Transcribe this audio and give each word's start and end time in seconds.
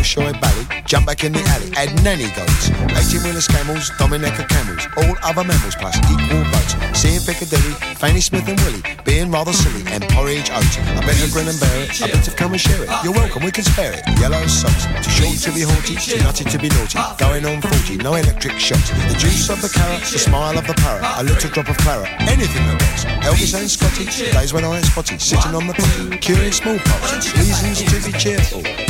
Bolshoi 0.00 0.32
Bally, 0.40 0.64
jump 0.86 1.04
back 1.04 1.24
in 1.24 1.32
the 1.32 1.44
alley, 1.52 1.68
add 1.76 1.92
nanny 2.02 2.32
goats. 2.32 2.72
18 2.88 3.20
wheelers 3.20 3.46
camels, 3.46 3.92
Dominica 4.00 4.48
camels, 4.48 4.88
all 4.96 5.12
other 5.20 5.44
mammals 5.44 5.76
plus 5.76 5.92
equal 6.08 6.40
votes. 6.48 6.72
Seeing 6.96 7.20
Piccadilly, 7.20 7.76
Fanny 8.00 8.24
Smith 8.24 8.48
and 8.48 8.56
Willie, 8.64 8.80
being 9.04 9.30
rather 9.30 9.52
silly, 9.52 9.84
and 9.92 10.00
porridge 10.08 10.48
oats. 10.56 10.80
I 10.96 11.04
better 11.04 11.28
grin 11.28 11.52
and 11.52 11.60
bear 11.60 11.84
it, 11.84 11.92
I 12.00 12.08
better 12.08 12.32
come 12.32 12.52
and 12.56 12.60
share 12.60 12.80
it. 12.80 12.88
You're 13.04 13.12
welcome, 13.12 13.44
we 13.44 13.52
can 13.52 13.62
spare 13.62 13.92
it. 13.92 14.00
Yellow 14.16 14.40
socks, 14.48 14.88
too 15.04 15.12
short 15.12 15.36
to 15.44 15.52
be 15.52 15.68
haughty, 15.68 16.00
too 16.00 16.16
nutty 16.24 16.44
to 16.48 16.56
be 16.56 16.72
naughty. 16.80 16.96
Going 17.20 17.44
on 17.44 17.60
40, 17.60 18.00
no 18.00 18.16
electric 18.16 18.56
shocks. 18.56 18.88
The 19.12 19.20
juice 19.20 19.52
of 19.52 19.60
the 19.60 19.68
carrot, 19.68 20.00
the 20.00 20.18
smile 20.18 20.56
of 20.56 20.66
the 20.66 20.74
parrot, 20.80 21.04
a 21.20 21.22
little 21.22 21.50
drop 21.52 21.68
of 21.68 21.76
claret, 21.76 22.08
anything 22.24 22.64
that 22.72 22.80
works. 22.80 23.04
Elvis 23.20 23.52
and 23.52 23.68
Scotty, 23.68 24.08
days 24.32 24.54
when 24.54 24.64
I 24.64 24.80
ain't 24.80 24.86
spotty, 24.86 25.18
sitting 25.18 25.54
on 25.54 25.66
the 25.66 25.74
potty, 25.76 26.16
curing 26.24 26.52
smallpox. 26.52 27.36
Reasons 27.36 27.84
to 27.84 28.00
be 28.00 28.16
cheerful. 28.16 28.89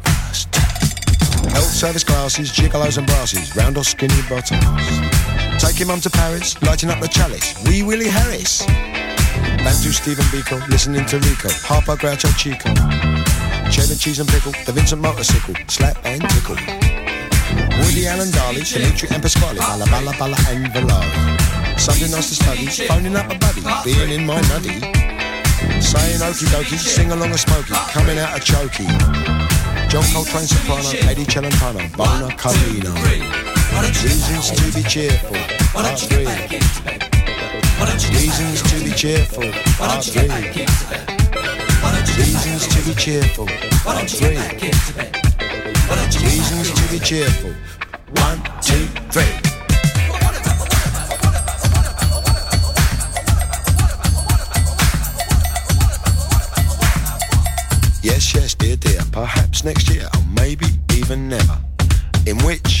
Health 1.51 1.71
service 1.71 2.03
glasses, 2.03 2.51
gigolos 2.51 2.97
and 2.97 3.07
brasses, 3.07 3.55
round 3.55 3.77
or 3.77 3.83
skinny 3.83 4.21
bottoms. 4.29 4.63
Taking 5.61 5.87
mum 5.87 6.01
to 6.01 6.09
Paris, 6.09 6.61
lighting 6.61 6.89
up 6.89 6.99
the 6.99 7.07
chalice. 7.07 7.53
Wee 7.65 7.83
Willie 7.83 8.09
Harris. 8.09 8.65
Bantu 9.63 9.91
Stephen 9.91 10.25
Biko, 10.25 10.57
listening 10.69 11.05
to 11.05 11.19
Rico. 11.19 11.49
Harper 11.67 11.95
Groucho 11.95 12.31
Chico. 12.37 12.69
Cheddar 13.69 13.95
cheese 13.95 14.19
and 14.19 14.27
pickle, 14.29 14.51
the 14.65 14.71
Vincent 14.71 15.01
motorcycle. 15.01 15.55
Slap 15.67 15.97
and 16.03 16.21
tickle. 16.29 16.57
Woody 17.83 18.07
Allen 18.07 18.31
Darley, 18.31 18.63
Dimitri 18.63 19.09
and 19.11 19.21
Pasquale. 19.21 19.59
Balla 19.59 19.85
Balla 19.85 20.13
Balla 20.13 20.37
and 20.49 20.65
Valari. 20.73 21.79
Something 21.79 22.11
nice 22.11 22.29
to 22.29 22.35
study, 22.35 22.65
phoning 22.87 23.15
up 23.15 23.31
a 23.31 23.37
buddy, 23.37 23.61
being 23.83 24.11
in 24.11 24.25
my 24.25 24.39
nutty. 24.49 24.79
Saying 25.81 26.21
okie 26.21 26.47
dokie, 26.53 26.77
sing 26.77 27.11
along 27.11 27.31
a 27.31 27.37
smoky, 27.37 27.73
coming 27.93 28.17
out 28.17 28.37
a 28.37 28.39
chokey. 28.39 29.40
John 29.91 30.05
Coltrane 30.13 30.47
soprano, 30.47 30.89
Eddie 31.09 31.25
Celentano, 31.25 31.81
Bona 31.97 32.33
Carlino. 32.37 32.93
Reasons 34.01 34.51
to 34.51 34.71
be 34.73 34.83
cheerful, 34.83 35.35
part 35.73 35.99
three. 35.99 36.25
Reasons 38.15 38.61
to 38.61 38.83
be 38.85 38.91
cheerful, 38.91 39.51
part 39.77 40.01
three. 40.01 40.29
Reasons 42.15 42.67
to 42.67 42.81
be 42.87 42.95
cheerful, 42.95 43.47
part 43.83 44.09
three. 44.09 44.37
Reasons 46.23 46.71
to 46.71 46.87
be 46.89 46.99
cheerful. 46.99 47.51
One, 48.15 48.41
two, 48.61 48.87
three. 49.11 49.27
Yes, 58.01 58.33
yes. 58.33 58.50
Perhaps 59.11 59.65
next 59.65 59.89
year, 59.89 60.07
or 60.15 60.21
maybe 60.33 60.67
even 60.95 61.27
never. 61.27 61.57
In 62.25 62.37
which 62.45 62.80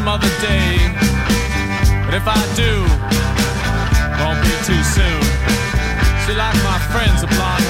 some 0.00 0.08
other 0.08 0.32
day. 0.40 0.80
But 2.06 2.14
if 2.14 2.24
I 2.24 2.40
do, 2.56 2.72
won't 4.16 4.40
be 4.40 4.54
too 4.64 4.82
soon. 4.96 5.22
She 6.24 6.32
like 6.32 6.56
my 6.64 6.78
friends, 6.88 7.22
a 7.22 7.26
blonde 7.26 7.69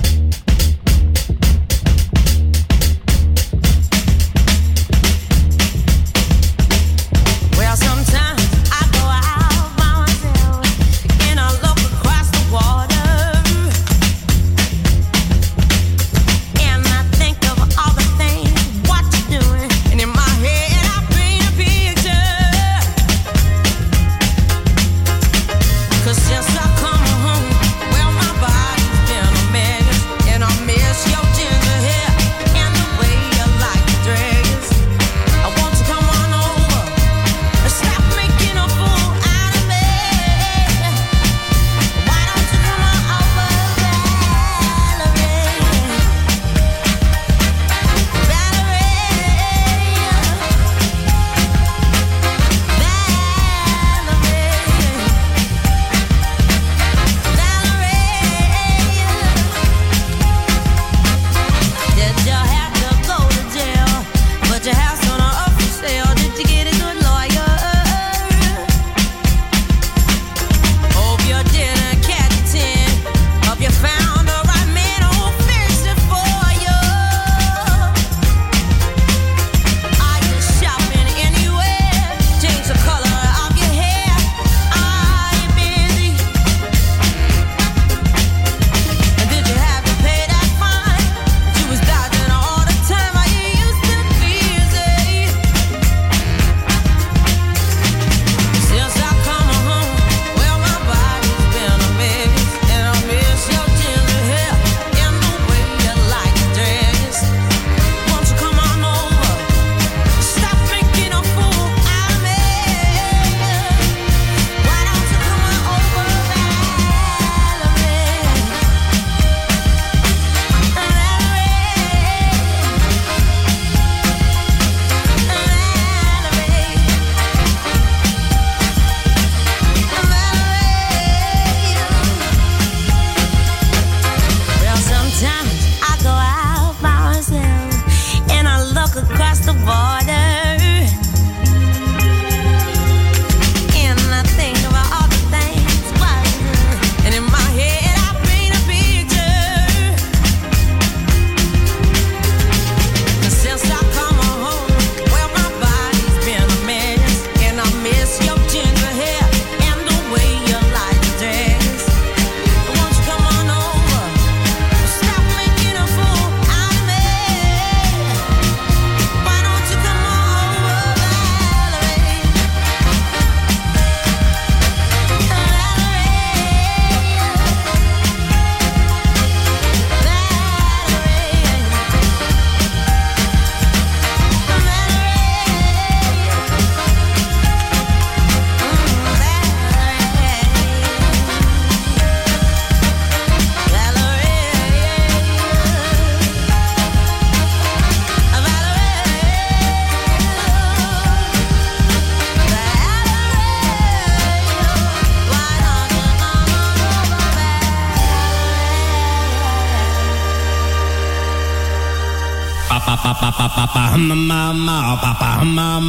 humma 213.91 214.15
ma 214.15 214.53
ma 214.53 214.95
papa 215.03 215.29
humma 215.39 215.79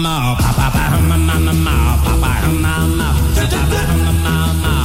papa, 0.42 0.52
papa 0.59 0.82
humma 0.97 1.16
ma 1.16 1.52
ma 1.64 1.76
papa 2.04 2.30
humma 2.42 2.75
ma 2.99 3.09
papa 3.35 3.80
humma 3.88 4.12
ma 4.25 4.37
ma 4.62 4.81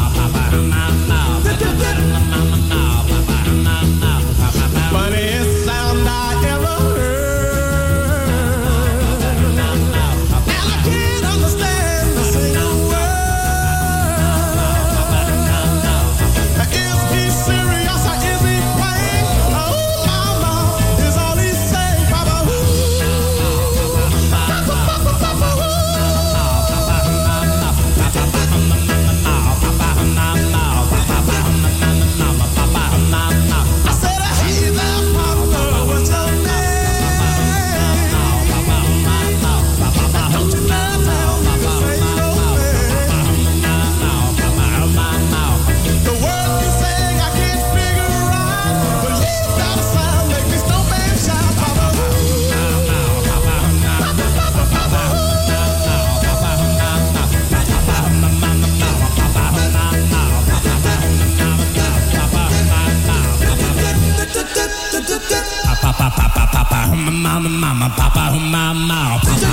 Papa, 65.28 65.92
mama, 65.94 66.48
papa, 66.48 66.88
mama, 66.88 67.90
papa, 67.90 68.32
mama, 68.40 69.20
papa, 69.20 69.52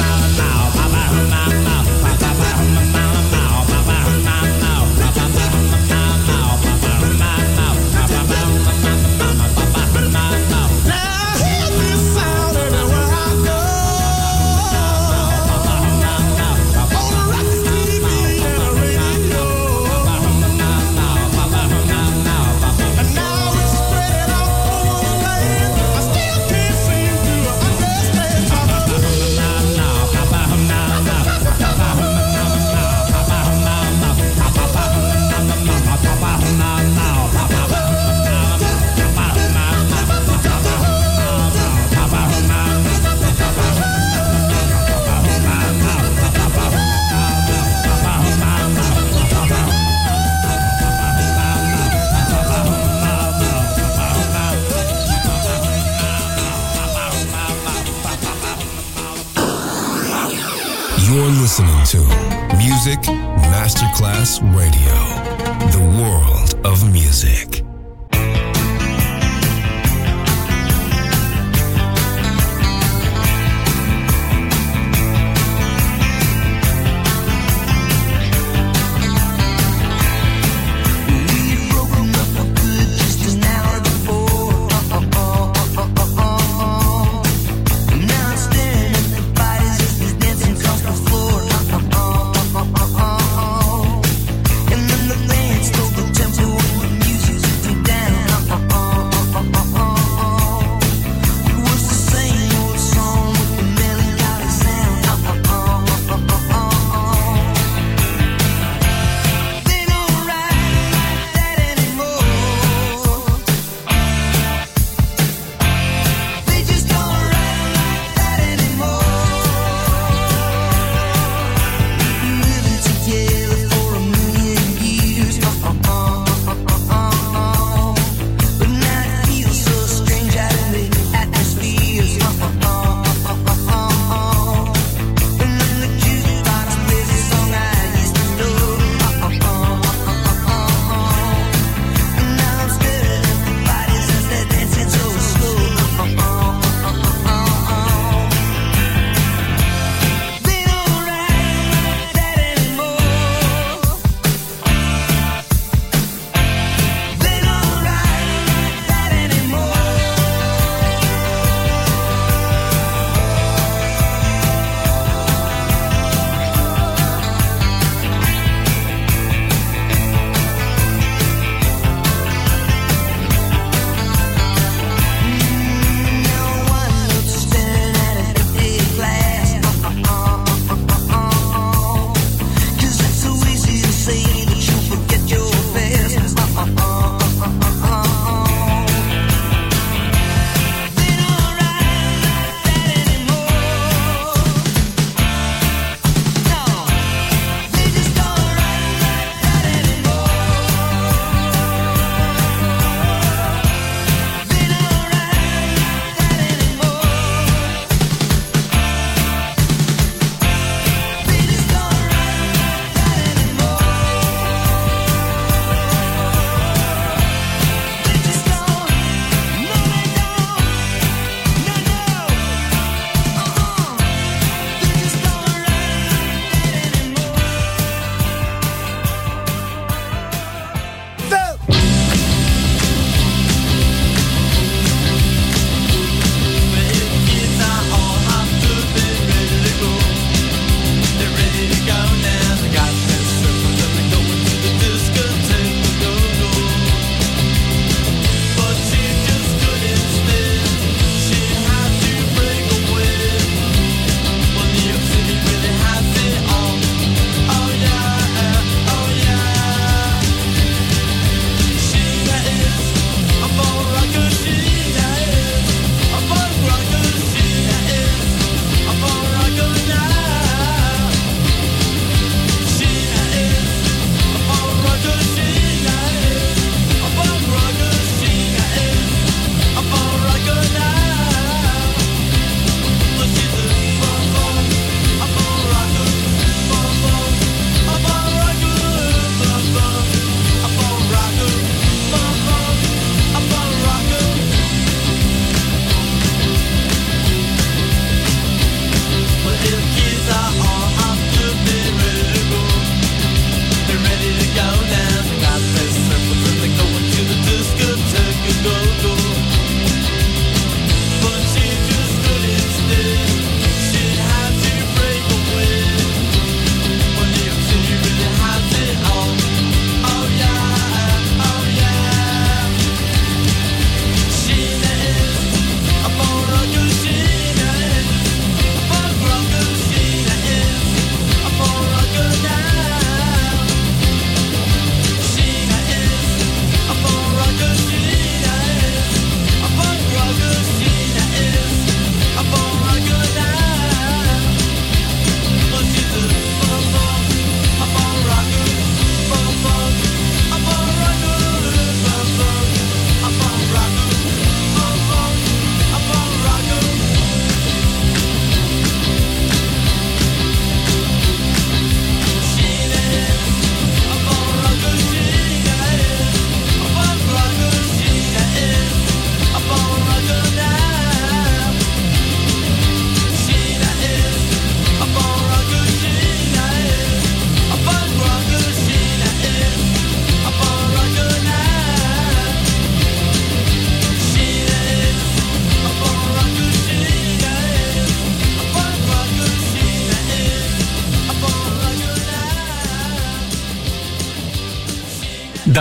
mama, 0.00 0.48
papa, 0.72 1.02
mama, 1.28 1.81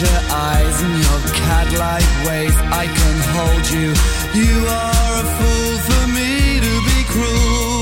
Your 0.00 0.22
eyes 0.32 0.80
and 0.80 0.96
your 0.96 1.20
cat-like 1.44 2.10
ways. 2.26 2.56
I 2.72 2.86
can 2.86 3.16
hold 3.36 3.64
you. 3.68 3.88
You 4.32 4.56
are 4.66 5.12
a 5.20 5.26
fool 5.36 5.74
for 5.88 6.04
me 6.16 6.58
to 6.66 6.72
be 6.88 6.98
cruel. 7.12 7.80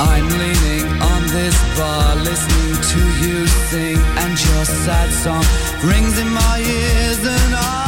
I'm 0.00 0.28
leaning 0.28 0.86
on 1.02 1.22
this 1.28 1.56
bar 1.76 2.16
listening 2.16 2.74
to 2.92 3.00
you 3.22 3.46
sing 3.68 3.98
And 4.22 4.32
your 4.46 4.64
sad 4.64 5.10
song 5.12 5.44
rings 5.84 6.18
in 6.18 6.28
my 6.28 6.58
ears 6.58 7.18
and 7.18 7.54
I 7.54 7.85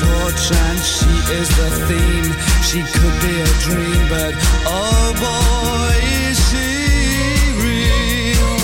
torch 0.00 0.44
and 0.52 0.78
she 0.80 1.12
is 1.38 1.48
the 1.60 1.70
theme. 1.86 2.30
She 2.68 2.80
could 2.94 3.16
be 3.26 3.34
a 3.48 3.52
dream, 3.66 4.00
but 4.08 4.32
oh 4.64 5.06
boy, 5.26 5.94
is 6.24 6.38
she 6.48 6.68
real. 7.64 8.54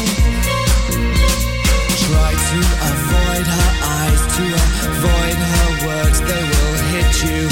Try 2.06 2.32
to 2.50 2.58
avoid 2.90 3.46
her 3.58 3.72
eyes, 4.00 4.22
to 4.36 4.44
avoid 4.90 5.38
her 5.52 5.70
words. 5.86 6.18
They 6.28 6.42
will 6.52 6.76
hit 6.92 7.12
you 7.28 7.42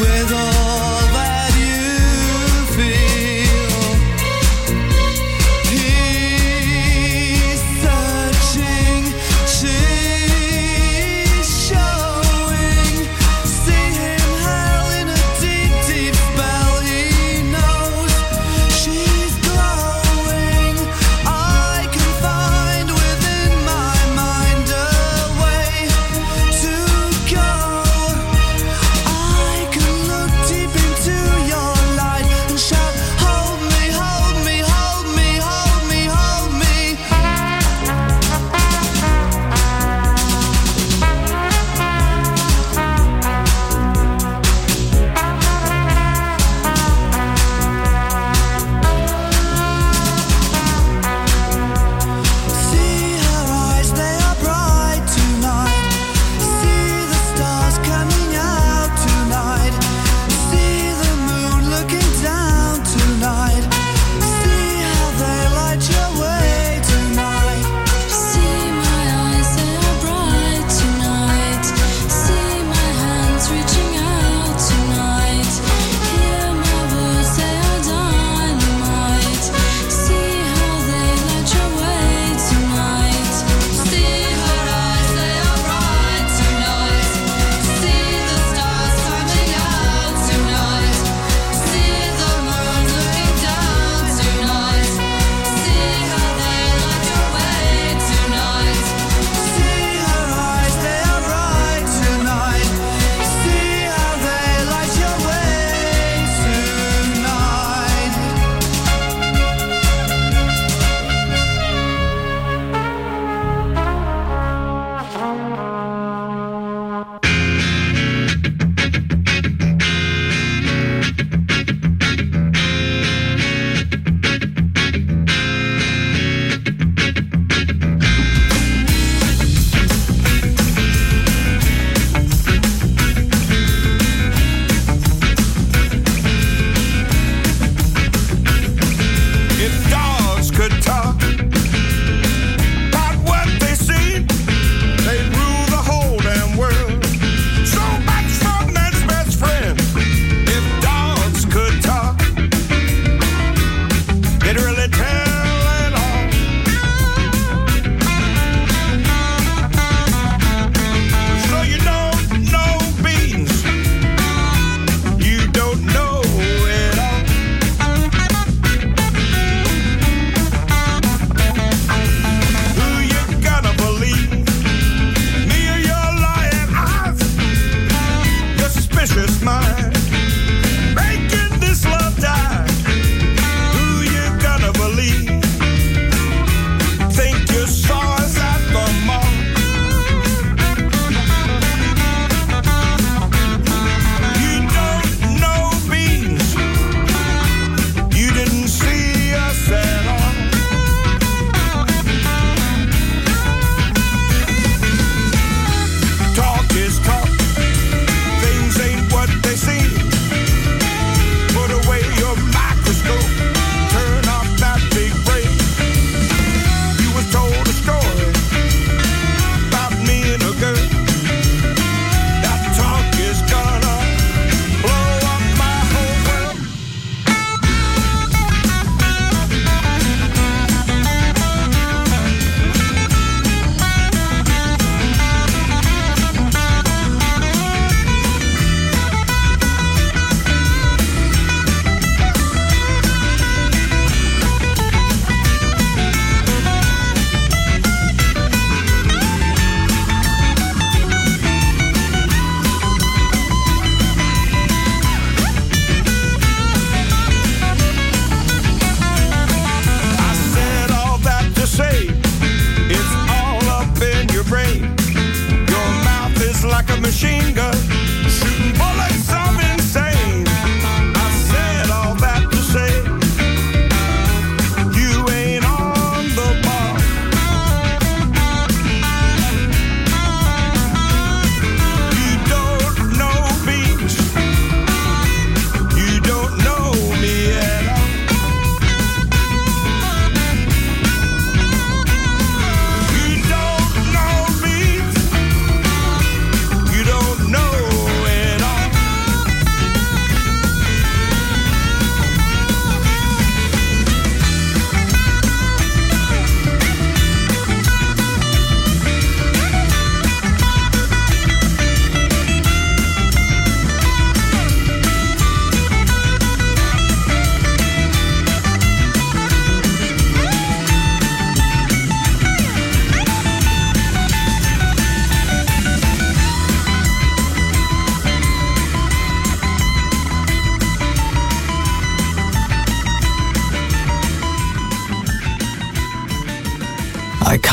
with. 0.00 0.29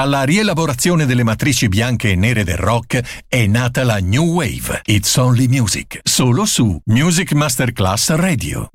Dalla 0.00 0.22
rielaborazione 0.22 1.04
delle 1.04 1.24
matrici 1.24 1.68
bianche 1.68 2.12
e 2.12 2.14
nere 2.14 2.42
del 2.42 2.56
rock 2.56 3.02
è 3.28 3.46
nata 3.46 3.84
la 3.84 3.98
New 3.98 4.24
Wave. 4.32 4.80
It's 4.86 5.14
Only 5.16 5.46
Music. 5.46 6.00
Solo 6.02 6.46
su 6.46 6.80
Music 6.86 7.32
Masterclass 7.32 8.08
Radio. 8.14 8.70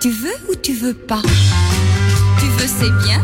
Tu 0.00 0.10
veux 0.10 0.36
ou 0.48 0.56
tu 0.56 0.72
veux 0.74 0.96
pas 0.96 1.22
Tu 2.40 2.46
veux 2.58 2.66
c'est 2.66 2.90
bien, 3.04 3.22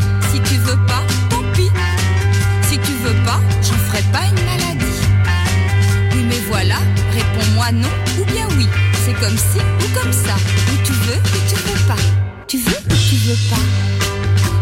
réponds-moi 7.69 7.71
non 7.71 8.21
ou 8.21 8.25
bien 8.25 8.47
oui. 8.57 8.67
C'est 9.05 9.13
comme 9.13 9.37
ci 9.37 9.59
ou 9.59 9.99
comme 9.99 10.11
ça. 10.11 10.35
Ou 10.71 10.77
tu 10.83 10.93
veux 10.93 11.15
ou 11.17 11.39
tu 11.47 11.55
veux 11.55 11.87
pas. 11.87 12.01
Tu 12.47 12.57
veux 12.57 12.77
ou 12.89 12.95
tu 13.09 13.15
veux 13.15 13.49
pas 13.49 13.61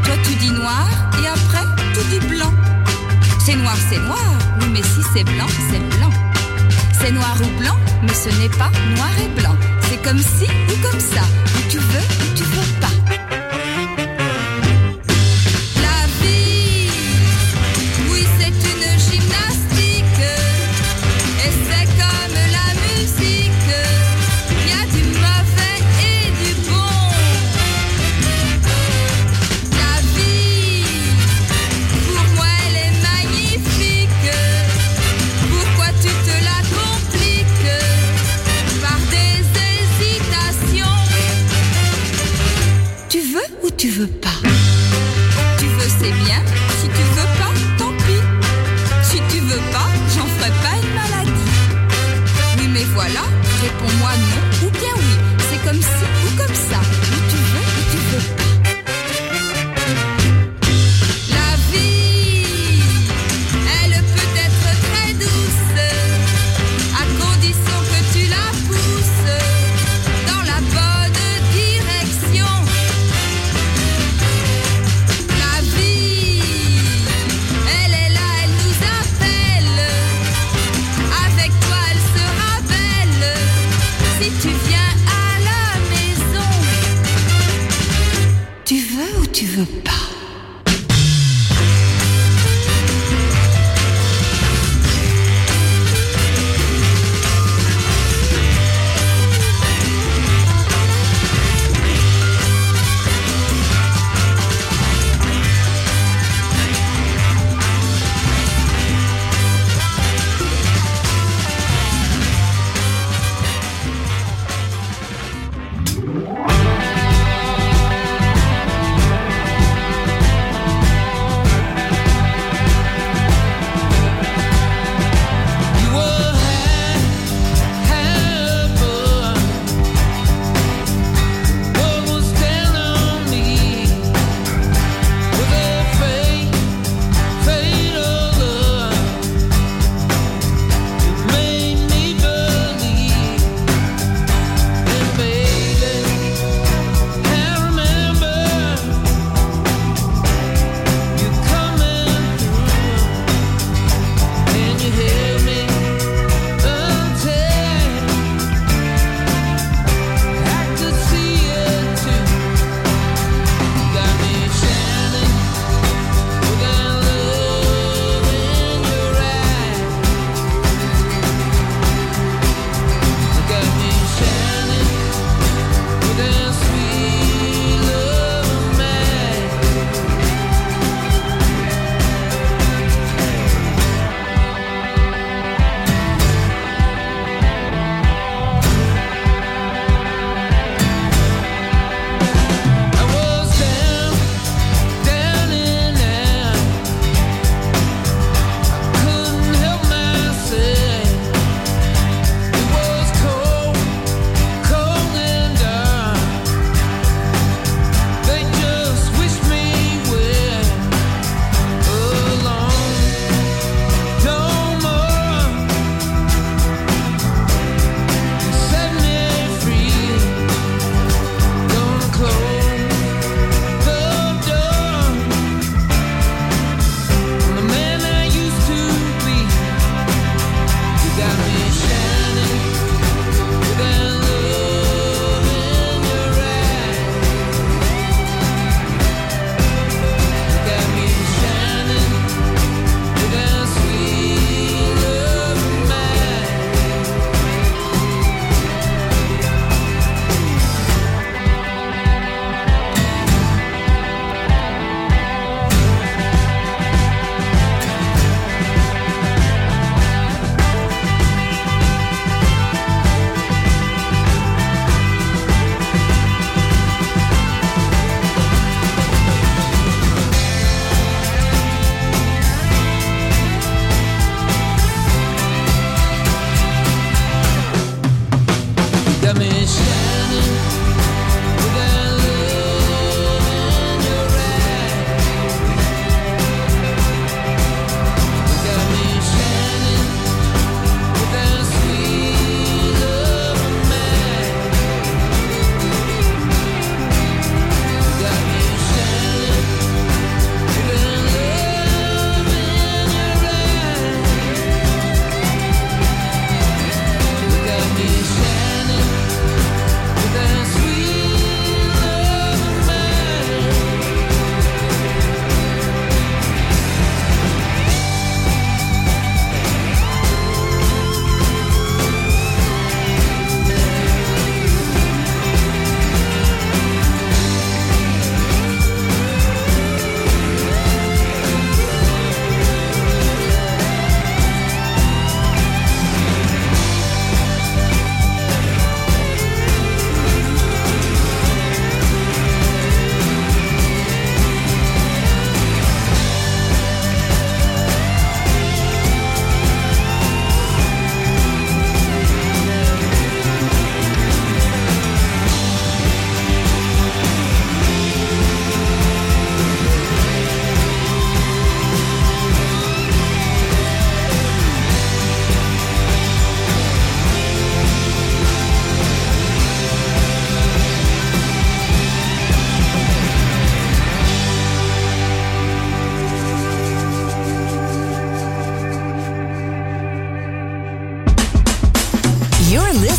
Toi 0.04 0.16
tu 0.24 0.36
dis 0.36 0.52
noir 0.52 0.88
et 1.22 1.28
après 1.28 1.66
tu 1.94 2.20
dis 2.20 2.26
blanc. 2.28 2.54
C'est 3.46 3.56
noir, 3.56 3.76
c'est 3.90 4.00
noir. 4.00 4.34
Oui 4.60 4.68
mais 4.72 4.84
si 4.84 5.02
c'est 5.14 5.24
blanc, 5.24 5.48
c'est 5.70 5.98
blanc. 5.98 6.12
C'est 7.00 7.12
noir 7.12 7.38
ou 7.42 7.60
blanc, 7.60 7.78
mais 8.02 8.14
ce 8.14 8.30
n'est 8.42 8.50
pas 8.50 8.72
noir 8.96 9.12
et 9.24 9.40
blanc. 9.40 9.56
C'est 9.90 10.02
comme 10.02 10.18
ci 10.18 10.46
ou 10.46 10.82
comme 10.82 11.00
ça. 11.00 11.22
Mais 52.78 52.84
voilà, 52.94 53.22
réponds-moi 53.62 54.10
non 54.18 54.68
ou 54.68 54.72
bien 54.72 54.94
oui. 54.98 55.14
C'est 55.50 55.68
comme 55.68 55.82
ci 55.82 56.06
ou 56.26 56.38
comme 56.38 56.56
ça. 56.56 56.80
Ou 56.80 57.20
tu 57.30 57.38
veux 57.38 57.66
ou 57.78 57.84
tu 57.92 57.98
veux 57.98 58.36
pas. 58.36 58.57